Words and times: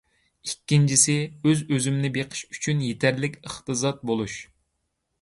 ئىككىنچىسى، 0.45 1.17
ئۆز-ئۆزۈمنى 1.43 2.11
بېقىش 2.17 2.43
ئۈچۈن 2.49 2.83
يېتەرلىك 2.89 3.39
ئىقتىساد 3.45 4.05
بولۇش. 4.13 4.43